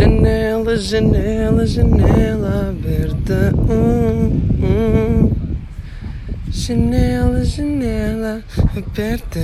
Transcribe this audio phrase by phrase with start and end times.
[0.00, 3.52] Janela, janela, janela aberta.
[3.68, 5.56] Hum, hum.
[6.48, 8.42] Janela, janela
[8.74, 9.40] aberta.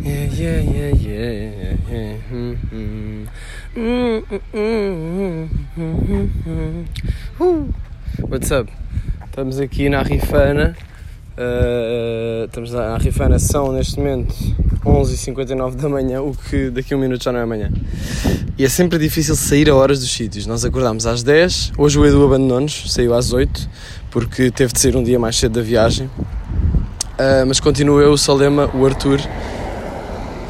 [0.00, 1.76] Yeah, yeah, yeah, yeah.
[1.90, 2.16] yeah.
[2.30, 3.26] Hum, hum.
[3.74, 4.22] Uh.
[8.28, 8.70] What's up?
[9.26, 10.76] Estamos aqui na Rifana.
[11.38, 14.34] Uh, estamos na Rifana, são neste momento
[14.84, 17.70] 11h59 da manhã, o que daqui a um minuto já não é amanhã.
[18.58, 20.46] E é sempre difícil sair a horas dos sítios.
[20.46, 23.70] Nós acordámos às 10, hoje o Edu abandonou-nos, saiu às 8,
[24.10, 26.06] porque teve de sair um dia mais cedo da viagem.
[26.06, 29.20] Uh, mas continuo eu, o Salema, o Arthur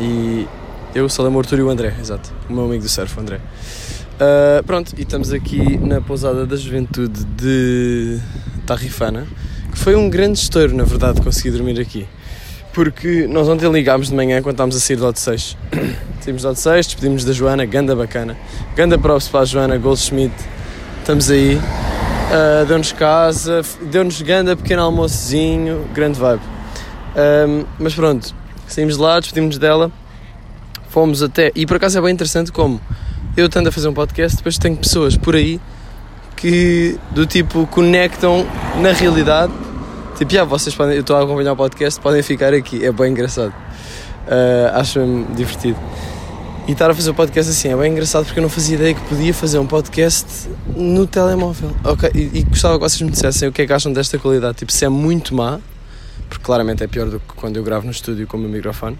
[0.00, 0.48] e.
[0.94, 2.32] Eu, o Salema, o Arthur e o André, exato.
[2.48, 3.36] O meu amigo do surf, o André.
[3.36, 8.18] Uh, pronto, e estamos aqui na pousada da juventude de
[8.66, 9.26] Tarrifana,
[9.78, 12.06] foi um grande estouro, na verdade, conseguir dormir aqui.
[12.74, 15.56] Porque nós ontem ligámos de manhã quando estávamos a sair do Lote 6.
[16.20, 18.36] Saímos do Lote 6, despedimos da Joana, ganda bacana.
[18.76, 20.34] Ganda props para a Joana Goldschmidt.
[21.00, 21.56] Estamos aí.
[21.56, 26.42] Uh, deu-nos casa, deu-nos ganda pequeno almoçozinho, grande vibe.
[27.16, 28.34] Um, mas pronto,
[28.66, 29.90] saímos de lá, despedimos dela,
[30.90, 31.50] fomos até.
[31.54, 32.78] E por acaso é bem interessante como
[33.34, 35.58] eu estando a fazer um podcast, depois tenho pessoas por aí
[36.36, 38.46] que do tipo conectam
[38.80, 39.52] na realidade.
[40.18, 43.12] Tipo, já, vocês podem, eu estou a acompanhar o podcast, podem ficar aqui, é bem
[43.12, 43.54] engraçado.
[44.26, 45.78] Uh, acho-me divertido.
[46.66, 48.94] E estar a fazer o podcast assim é bem engraçado porque eu não fazia ideia
[48.94, 50.26] que podia fazer um podcast
[50.76, 51.70] no telemóvel.
[51.84, 54.58] Ok, e, e gostava que vocês me dissessem o que é que acham desta qualidade.
[54.58, 55.60] Tipo, se é muito má,
[56.28, 58.98] porque claramente é pior do que quando eu gravo no estúdio com o meu microfone,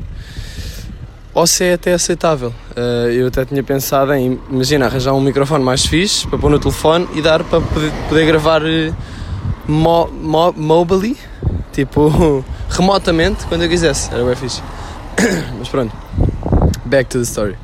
[1.35, 2.55] ou se é até aceitável.
[2.77, 6.61] Uh, eu até tinha pensado em, imagina, arranjar um microfone mais fixe para pôr no
[6.61, 8.95] telefone e dar para poder, poder gravar uh,
[9.69, 10.87] mo, mo,
[11.73, 14.13] tipo, remotamente, quando eu quisesse.
[14.13, 14.63] Era bem fixe.
[15.59, 15.95] Mas pronto,
[16.87, 17.57] back to the story.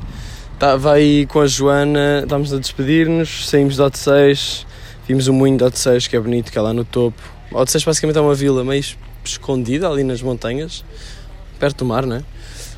[0.53, 4.65] Estava aí com a Joana, estávamos a despedir-nos, saímos do Hot 6,
[5.05, 7.21] vimos o moinho do Hot 6, que é bonito, que é lá no topo.
[7.51, 8.83] O Hot 6 basicamente é uma vila meio
[9.23, 10.85] escondida ali nas montanhas,
[11.59, 12.23] perto do mar, não é?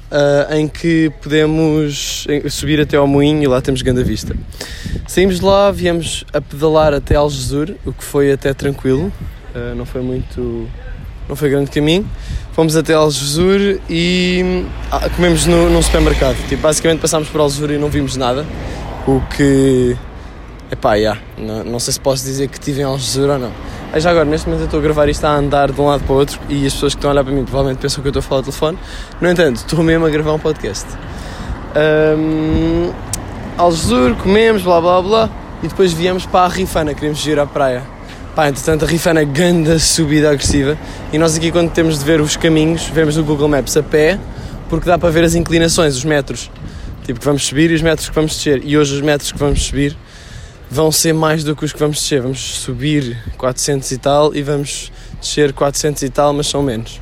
[0.09, 4.34] Uh, em que podemos subir até ao moinho e lá temos grande vista.
[5.06, 9.12] Saímos de lá, viemos a pedalar até Algesur, o que foi até tranquilo,
[9.53, 10.69] uh, não foi muito.
[11.28, 12.09] não foi grande caminho.
[12.53, 16.38] Fomos até Algesur e ah, comemos no, num supermercado.
[16.47, 18.46] Tipo, basicamente passámos por Algesur e não vimos nada,
[19.06, 19.96] o que.
[20.72, 23.51] Epá, yeah, não, não sei se posso dizer que estive em Algesur ou não.
[23.95, 26.13] Já agora, neste momento eu estou a gravar isto a andar de um lado para
[26.13, 28.11] o outro e as pessoas que estão a olhar para mim provavelmente pensam que eu
[28.11, 28.77] estou a falar ao telefone.
[29.19, 30.85] No entanto, estou mesmo a gravar um podcast.
[31.75, 32.91] Um,
[33.57, 35.29] Algesur, comemos, blá blá blá,
[35.63, 37.81] e depois viemos para a Rifana, queremos ir à praia.
[38.35, 40.77] Pá, entretanto a Rifana ganda subida agressiva
[41.11, 44.19] e nós aqui quando temos de ver os caminhos, vemos no Google Maps a pé,
[44.69, 46.51] porque dá para ver as inclinações, os metros.
[47.03, 48.61] Tipo, que vamos subir e os metros que vamos descer.
[48.65, 49.95] E hoje os metros que vamos subir
[50.69, 52.22] vão ser mais do que os que vamos descer.
[52.22, 57.00] Vamos subir 400 e tal e vamos descer 400 e tal, mas são menos.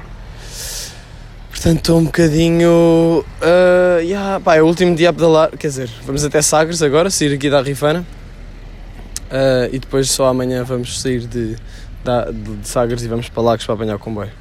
[1.50, 3.26] Portanto, estou um bocadinho.
[3.42, 5.50] Uh, yeah, pá, é o último dia a pedalar.
[5.52, 8.06] Quer dizer, vamos até Sagres agora, sair aqui da Rifana.
[9.26, 13.66] Uh, e depois só amanhã vamos sair de, de, de Sagres e vamos para Lagos
[13.66, 14.32] para apanhar o comboio.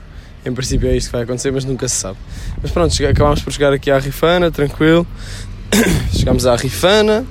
[0.44, 2.18] Em princípio é isto que vai acontecer, mas nunca se sabe.
[2.60, 5.06] Mas pronto, acabámos por chegar aqui à Rifana, tranquilo.
[6.12, 7.24] Chegámos à Rifana.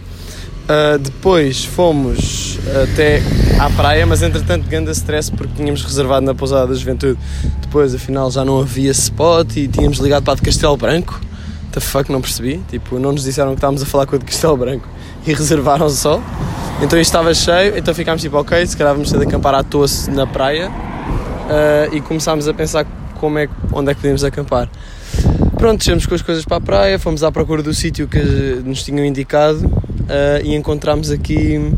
[0.64, 3.22] Uh, depois fomos até
[3.60, 7.20] à praia, mas entretanto grande stress porque tínhamos reservado na pousada da juventude.
[7.62, 11.20] Depois afinal já não havia spot e tínhamos ligado para a de Castelo Branco.
[11.74, 12.62] The fuck, não percebi.
[12.70, 14.88] Tipo, não nos disseram que estávamos a falar com a de Castelo Branco
[15.28, 16.22] e reservaram só.
[16.82, 19.64] Então isto estava cheio, então ficámos tipo, ok, se calhar vamos ter de acampar à
[19.64, 22.86] toa na praia uh, e começámos a pensar
[23.20, 24.70] como é, onde é que podíamos acampar.
[25.58, 28.20] Pronto, descemos com as coisas para a praia, fomos à procura do sítio que
[28.66, 31.74] nos tinham indicado uh, e encontramos aqui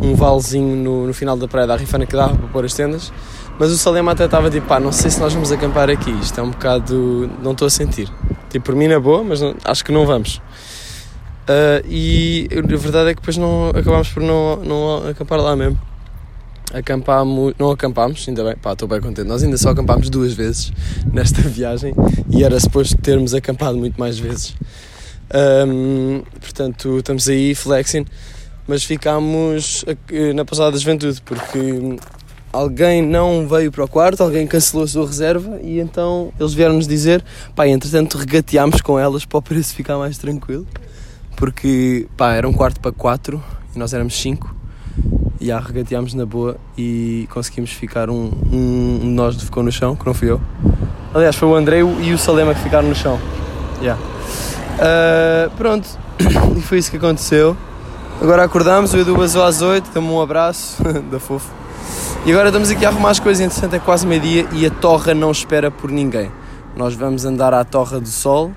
[0.00, 3.12] um valezinho no, no, final da praia da Rifana que dava para pôr as tendas.
[3.58, 6.38] Mas o Salema até estava tipo, pá, não sei se nós vamos acampar aqui, isto
[6.38, 7.28] é um bocado.
[7.42, 8.08] não estou a sentir.
[8.48, 10.40] Tipo, por mim na boa, mas não, acho que não vamos.
[11.48, 15.78] Uh, e a verdade é que depois não, acabámos por não, não acampar lá mesmo.
[16.72, 19.26] Acampámos, não acampámos, ainda bem, pá, estou bem contente.
[19.26, 20.70] Nós ainda só acampámos duas vezes
[21.10, 21.94] nesta viagem
[22.30, 24.54] e era suposto termos acampado muito mais vezes.
[25.34, 28.06] Um, portanto, estamos aí flexing,
[28.66, 29.84] mas ficámos
[30.34, 31.98] na passada da juventude porque
[32.52, 36.86] alguém não veio para o quarto, alguém cancelou a sua reserva e então eles vieram-nos
[36.86, 37.22] dizer,
[37.54, 40.66] pá, entretanto regateámos com elas para o preço ficar mais tranquilo,
[41.36, 43.42] porque pá, era um quarto para quatro
[43.74, 44.54] e nós éramos cinco
[45.40, 49.94] e já regateámos na boa e conseguimos ficar um, um, um nós ficou no chão,
[49.94, 50.40] que não fui eu.
[51.14, 53.18] Aliás, foi o André e o Salema que ficaram no chão.
[53.80, 54.17] Yeah.
[54.78, 55.88] Uh, pronto,
[56.56, 57.56] e foi isso que aconteceu.
[58.20, 61.52] Agora acordámos, o Edu basou às 8, deu-me um abraço, da fofo.
[62.24, 65.14] E agora estamos aqui a arrumar as coisas, interessante é quase meio-dia e a torra
[65.14, 66.30] não espera por ninguém.
[66.76, 68.52] Nós vamos andar à Torra do Sol,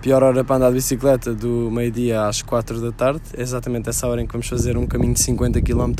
[0.00, 3.20] pior hora para andar de bicicleta, do meio-dia às 4 da tarde.
[3.36, 5.92] É exatamente essa hora em que vamos fazer um caminho de 50 km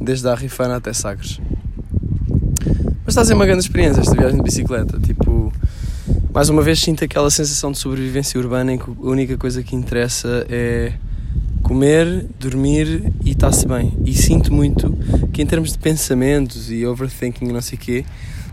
[0.00, 1.40] desde a Rifana até Sagres.
[3.04, 4.98] Mas está a ser uma grande experiência esta viagem de bicicleta.
[4.98, 5.29] Tipo,
[6.32, 9.74] mais uma vez sinto aquela sensação de sobrevivência urbana em que a única coisa que
[9.74, 10.92] interessa é
[11.62, 13.92] comer, dormir e está-se bem.
[14.04, 14.96] E sinto muito
[15.32, 18.04] que em termos de pensamentos e overthinking e não sei o quê,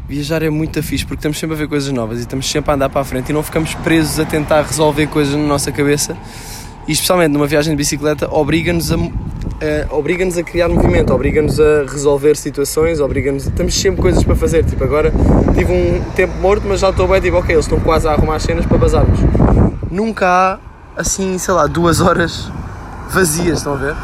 [0.09, 2.74] viajar é muito fixe porque estamos sempre a ver coisas novas e estamos sempre a
[2.74, 6.18] andar para a frente e não ficamos presos a tentar resolver coisas na nossa cabeça.
[6.88, 8.97] E especialmente numa viagem de bicicleta, obriga-nos a,
[9.62, 13.48] uh, obriga-nos a criar movimento, obriga-nos a resolver situações, obriga-nos.
[13.50, 14.63] Temos sempre coisas para fazer.
[14.63, 15.12] Tipo, agora
[15.54, 18.36] tive um tempo morto, mas já estou bem, tipo, ok, eles estão quase a arrumar
[18.36, 19.19] as cenas para bazarmos.
[19.89, 20.59] Nunca há,
[21.00, 22.51] assim, sei lá, duas horas
[23.09, 23.95] vazias, estão a ver?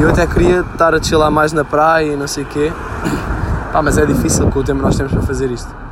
[0.00, 2.72] Eu até queria estar a chilar mais na praia e não sei o quê.
[3.72, 5.83] Pá, mas é difícil com o tempo que nós temos para fazer isto.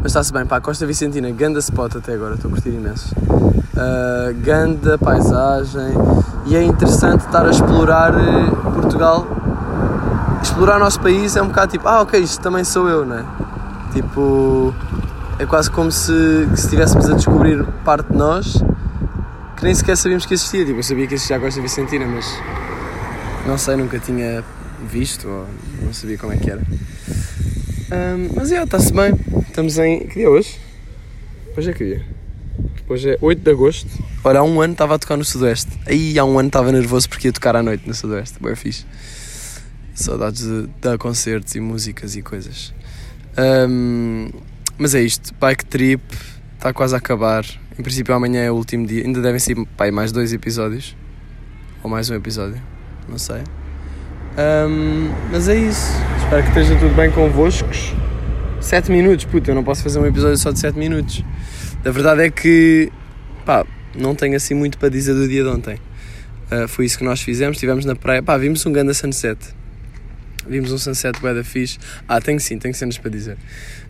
[0.00, 3.14] Mas está-se bem, pá, Costa Vicentina, ganda spot até agora, estou a curtir imenso.
[3.14, 5.92] Uh, ganda paisagem
[6.46, 9.26] e é interessante estar a explorar eh, Portugal.
[10.42, 13.18] Explorar o nosso país é um bocado tipo, ah, ok, isto também sou eu, não
[13.18, 13.24] é?
[13.92, 14.74] Tipo,
[15.38, 18.62] é quase como se, se estivéssemos a descobrir parte de nós
[19.56, 20.64] que nem sequer sabíamos que existia.
[20.64, 22.24] Tipo, eu sabia que existia a Costa Vicentina, mas
[23.46, 24.44] não sei, nunca tinha
[24.88, 25.46] visto ou
[25.82, 26.62] não sabia como é que era.
[27.90, 29.14] Um, mas é, está-se bem.
[29.48, 30.00] Estamos em.
[30.00, 30.58] Que dia é hoje?
[31.56, 32.04] Hoje é que dia?
[32.88, 33.88] Hoje é 8 de agosto.
[34.22, 35.70] Ora, há um ano estava a tocar no Sudoeste.
[35.86, 38.38] Aí há um ano estava nervoso porque ia tocar à noite no Sudoeste.
[38.40, 38.84] Boa fixe.
[39.94, 42.74] Saudades de dar concertos e músicas e coisas.
[43.38, 44.28] Um,
[44.76, 45.34] mas é isto.
[45.40, 46.02] Bike trip
[46.56, 47.44] está quase a acabar.
[47.78, 49.04] Em princípio amanhã é o último dia.
[49.04, 50.96] Ainda devem ser pai, mais dois episódios.
[51.82, 52.60] Ou mais um episódio.
[53.08, 53.42] Não sei.
[54.38, 55.92] Um, mas é isso.
[56.28, 57.66] Espero que esteja tudo bem convosco.
[58.60, 61.24] 7 minutos, puta, eu não posso fazer um episódio só de 7 minutos.
[61.82, 62.92] A verdade é que,
[63.46, 63.64] pá,
[63.96, 65.78] não tenho assim muito para dizer do dia de ontem.
[66.52, 69.38] Uh, foi isso que nós fizemos, estivemos na praia, pá, vimos um grande sunset.
[70.46, 71.78] Vimos um sunset bué da fixe.
[72.06, 73.38] Ah, tenho sim, tenho cenas para dizer.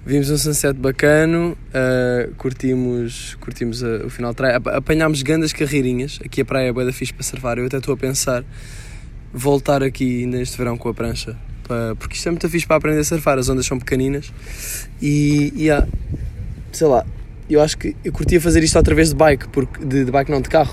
[0.07, 6.21] Vimos um sunset bacano, uh, curtimos, curtimos uh, o final de praia, apanhámos grandes carreirinhas.
[6.25, 7.59] Aqui a praia é da fixe para surfar.
[7.59, 8.45] Eu até estou a pensar
[9.35, 11.37] voltar aqui neste verão com a prancha.
[11.99, 14.33] Porque isto é muito fixe para aprender a surfar, as ondas são pequeninas
[15.01, 15.87] e, e há,
[16.73, 17.05] sei lá,
[17.49, 20.31] eu acho que eu curtia fazer isto outra vez de bike, porque, de, de bike
[20.31, 20.73] não, de carro.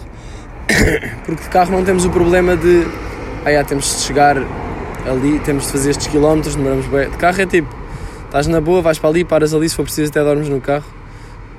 [1.25, 2.85] porque de carro não temos o problema de
[3.45, 7.09] ah, já, temos de chegar ali, temos de fazer estes quilómetros, demoramos bem.
[7.09, 7.73] De carro é tipo,
[8.25, 10.85] estás na boa, vais para ali, paras ali, se for preciso até dormes no carro.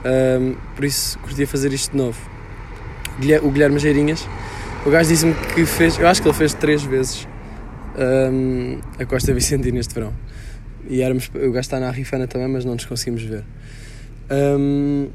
[0.05, 2.19] Um, por isso curtia fazer isto de novo.
[3.43, 4.27] O Guilherme Geirinhas
[4.87, 7.27] o gajo disse-me que fez, eu acho que ele fez três vezes
[7.97, 10.13] um, a Costa Vicentina este verão.
[10.89, 13.45] E éramos, o gajo está na Rifana também, mas não nos conseguimos ver.
[14.31, 15.09] Um,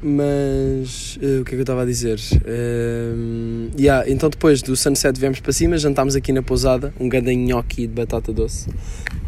[0.00, 2.20] mas uh, o que é que eu estava a dizer?
[2.46, 7.34] Um, yeah, então depois do sunset viemos para cima, jantámos aqui na pousada, um grande
[7.34, 8.68] nhoque de batata doce.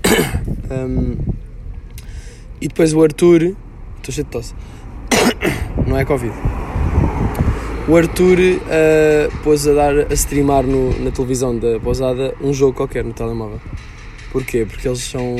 [0.70, 1.16] um,
[2.60, 3.56] e depois o Arthur,
[3.96, 4.54] estou cheio de tosse,
[5.88, 6.49] não é Covid
[7.90, 12.72] o Arthur uh, pôs a dar a streamar no, na televisão da pousada um jogo
[12.72, 13.60] qualquer no telemóvel.
[14.30, 14.64] Porquê?
[14.64, 15.34] Porque eles são.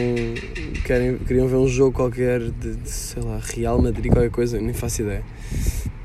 [0.85, 4.75] Querem, queriam ver um jogo qualquer de, de sei lá, Real Madrid, qualquer coisa, nem
[4.75, 5.23] faço ideia.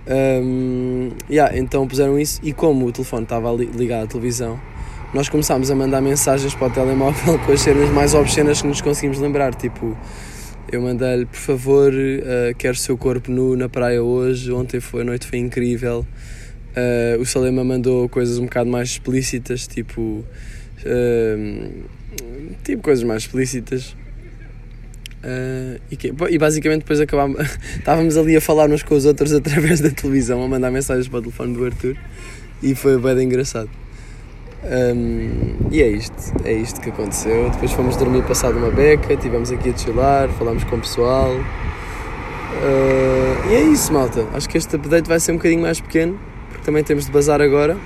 [0.08, 4.60] Um, yeah, então puseram isso e como o telefone estava ligado à televisão,
[5.16, 8.82] nós começámos a mandar mensagens para o telemóvel com as cenas mais obscenas que nos
[8.82, 9.98] conseguimos lembrar, tipo
[10.72, 14.52] eu mandei-lhe, por favor, uh, quero o seu corpo nu na praia hoje.
[14.52, 16.06] Ontem foi, a noite foi incrível.
[16.76, 20.26] Uh, o Salema mandou coisas um bocado mais explícitas, tipo.
[20.82, 21.84] Uh,
[22.64, 23.96] tipo coisas mais explícitas.
[25.24, 27.40] Uh, e, que, e, basicamente depois acabámos,
[27.78, 31.20] estávamos ali a falar uns com os outros através da televisão, a mandar mensagens para
[31.20, 31.98] o telefone do Arthur
[32.62, 33.70] e foi bem engraçado.
[34.66, 37.50] Um, e é isto, é isto que aconteceu.
[37.52, 41.32] Depois fomos dormir passado uma beca, estivemos aqui a chilar, falámos com o pessoal.
[41.32, 44.26] Uh, e é isso, malta.
[44.34, 46.20] Acho que este update vai ser um bocadinho mais pequeno,
[46.50, 47.78] porque também temos de bazar agora.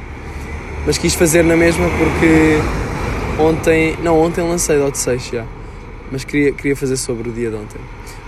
[0.85, 2.57] Mas quis fazer na mesma porque
[3.37, 5.45] ontem, não, ontem lancei Dot 6 já,
[6.09, 7.79] mas queria, queria fazer sobre o dia de ontem.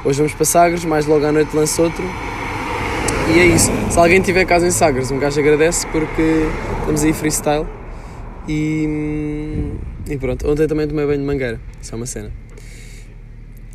[0.03, 2.03] Hoje vamos para Sagres, mais logo à noite lanço outro.
[3.33, 3.71] E é isso.
[3.89, 6.45] Se alguém tiver casa em Sagres, um gajo agradece porque
[6.81, 7.65] estamos aí freestyle.
[8.47, 8.87] E,
[10.09, 11.59] e pronto, ontem também tomei banho de mangueira.
[11.81, 12.31] Isso é uma cena.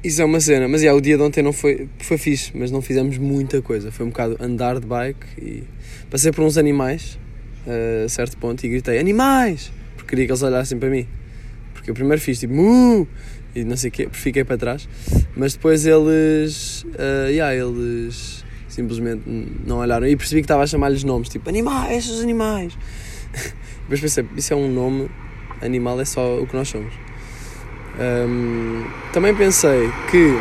[0.02, 2.70] Isso é uma cena, mas yeah, o dia de ontem não foi, foi fixe, mas
[2.70, 3.90] não fizemos muita coisa.
[3.90, 5.64] Foi um bocado andar de bike e
[6.10, 7.18] passei por uns animais.
[8.04, 9.72] a certo ponto e gritei animais!
[9.96, 11.06] Porque queria que eles olhassem para mim.
[11.74, 13.08] Porque eu primeiro fiz tipo mu
[13.54, 14.88] e não sei o quê, fiquei para trás.
[15.34, 16.84] Mas depois eles.
[16.84, 19.22] Uh, yeah, eles simplesmente
[19.66, 22.76] não olharam e percebi que estava a chamar-lhes nomes, tipo animais, esses animais.
[23.88, 25.08] Depois pensei, isso é um nome,
[25.62, 26.92] animal é só o que nós somos.
[27.98, 30.34] Um, também pensei que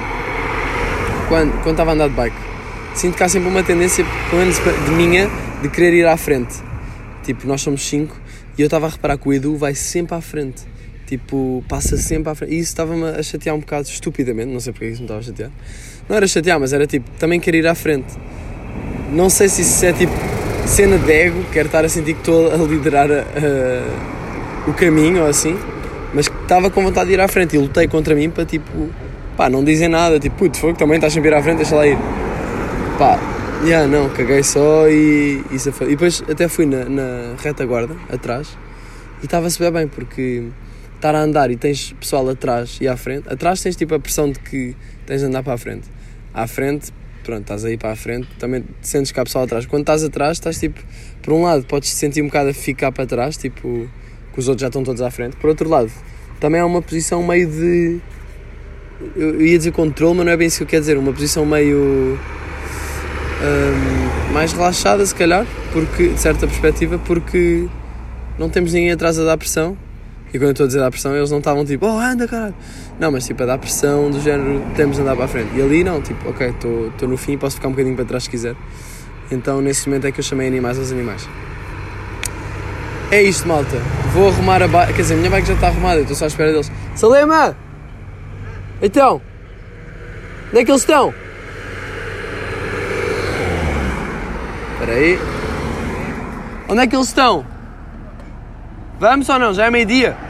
[1.30, 2.36] quando, quando estava a andar de bike,
[2.96, 5.30] sinto que há sempre uma tendência, pelo menos de minha,
[5.62, 6.56] de querer ir à frente.
[7.24, 8.20] Tipo, nós somos cinco
[8.58, 10.64] e eu estava a reparar que o Edu vai sempre à frente.
[11.06, 12.52] Tipo, passa sempre à frente.
[12.54, 15.24] E isso estava-me a chatear um bocado estupidamente, não sei porque isso me estava a
[15.24, 15.52] chatear.
[16.10, 18.12] Não era chatear, mas era tipo, também querer ir à frente.
[19.12, 20.35] Não sei se isso é tipo
[20.66, 23.10] cena de ego, quero estar a sentir que estou a liderar
[24.68, 25.58] o caminho ou assim,
[26.14, 28.90] mas estava com vontade de ir à frente e lutei contra mim para tipo,
[29.38, 31.76] pá, não dizer nada, tipo, putz, fogo, também estás sempre a ir à frente, deixa
[31.76, 31.98] lá ir.
[32.98, 33.20] Pá,
[33.64, 38.58] yeah, não, caguei só e, e, e depois até fui na, na retaguarda, atrás,
[39.22, 40.46] e estava-se bem bem, porque
[40.96, 44.32] estar a andar e tens pessoal atrás e à frente, atrás tens tipo a pressão
[44.32, 45.88] de que tens de andar para a frente.
[46.34, 46.92] À frente,
[47.26, 49.66] pronto, estás aí para a frente, também sentes que há pessoal atrás.
[49.66, 50.80] Quando estás atrás, estás tipo,
[51.22, 53.90] por um lado, podes te sentir um bocado a ficar para trás, tipo,
[54.32, 55.36] que os outros já estão todos à frente.
[55.38, 55.92] Por outro lado,
[56.40, 58.00] também é uma posição meio de.
[59.16, 60.98] Eu ia dizer controle, mas não é bem isso que eu quero dizer.
[60.98, 62.20] Uma posição meio.
[63.42, 67.68] Um, mais relaxada, se calhar, porque, de certa perspectiva, porque
[68.40, 69.78] não temos ninguém atrás a dar pressão.
[70.36, 72.54] E quando eu estou a dizer dar pressão, eles não estavam tipo, oh, anda caralho.
[73.00, 75.56] Não, mas tipo, a dar pressão do género, temos de andar para a frente.
[75.56, 78.30] E ali não, tipo, ok, estou no fim, posso ficar um bocadinho para trás se
[78.30, 78.54] quiser.
[79.32, 81.26] Então nesse momento é que eu chamei animais aos animais.
[83.12, 83.78] É isto, malta.
[84.12, 84.94] Vou arrumar a bike.
[84.96, 86.70] Quer dizer, a minha bike já está arrumada, estou só à espera deles.
[86.96, 87.56] Salema!
[88.82, 89.22] Então!
[90.50, 91.14] Onde é que eles estão?
[94.74, 95.18] Espera aí.
[96.68, 97.46] Onde é que eles estão?
[99.00, 99.54] Vamos ou não?
[99.54, 100.25] Já é meio-dia.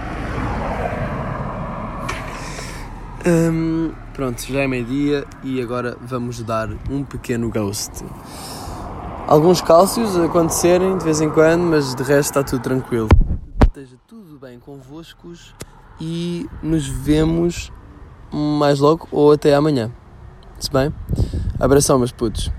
[3.27, 8.05] Hum, pronto, já é meio-dia e agora vamos dar um pequeno ghost.
[9.25, 13.09] Alguns cálcios acontecerem de vez em quando, mas de resto está tudo tranquilo.
[13.65, 15.33] Esteja tudo bem convosco
[15.99, 17.71] e nos vemos
[18.31, 19.91] mais logo ou até amanhã.
[20.59, 20.93] Se bem?
[21.59, 22.51] Abração, meus putos.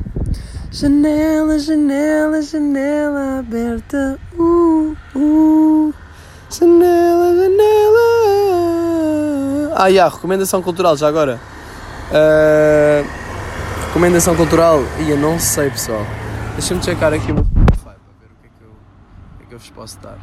[0.73, 4.19] Janela, janela, janela aberta.
[4.37, 5.95] Uh, uh.
[6.51, 7.96] Janela, janela.
[9.79, 11.39] Ah, yeah, recomendação cultural, já agora.
[12.11, 13.07] Uh,
[13.89, 14.81] recomendação cultural.
[15.07, 16.01] E eu não sei, pessoal.
[16.55, 18.71] Deixa-me checar aqui o Spotify para ver o que é que eu,
[19.39, 20.17] que é que eu vos posso dar.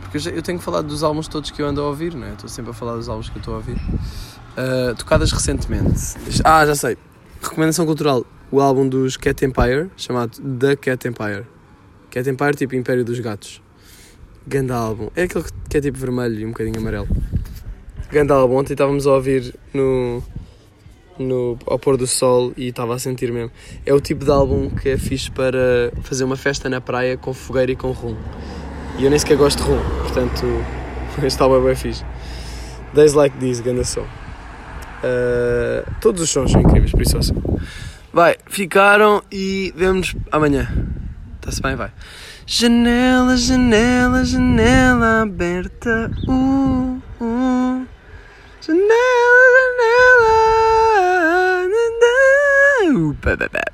[0.00, 2.34] Porque eu, já, eu tenho dos álbuns todos que eu ando a ouvir, né?
[2.34, 3.74] Estou sempre a falar dos álbuns que eu estou a ouvir.
[3.76, 6.14] Uh, tocadas recentemente.
[6.44, 6.96] Ah, já sei.
[7.42, 8.24] Recomendação cultural.
[8.48, 11.46] O álbum dos Cat Empire, chamado The Cat Empire.
[12.12, 13.60] Cat Empire, tipo Império dos Gatos.
[14.46, 15.10] Ganda álbum.
[15.16, 17.08] É aquele que é tipo vermelho e um bocadinho amarelo.
[18.12, 18.56] Ganda álbum.
[18.56, 20.20] Ontem estávamos a ouvir no,
[21.16, 23.52] no, ao pôr do sol e estava a sentir mesmo.
[23.86, 27.32] É o tipo de álbum que é fixe para fazer uma festa na praia com
[27.32, 28.16] fogueira e com rum.
[28.98, 30.44] E eu nem sequer gosto de rum, portanto,
[31.22, 32.04] este álbum é bem fixe.
[32.92, 34.02] Days Like This, ganda som.
[34.02, 37.34] Uh, todos os sons são incríveis, por isso assim.
[38.12, 40.68] Vai, ficaram e vemos amanhã.
[41.36, 41.92] Está-se bem, vai.
[42.44, 46.10] Janela, janela, janela aberta.
[46.26, 47.49] Uh, uh.
[53.20, 53.60] Janela, janela.
[53.66, 53.69] Uh,